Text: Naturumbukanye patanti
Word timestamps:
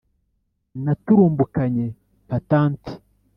Naturumbukanye 0.83 1.85
patanti 2.29 2.91